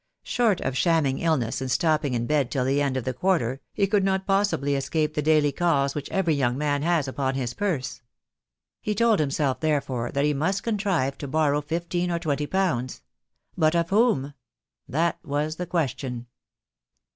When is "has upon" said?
6.81-7.35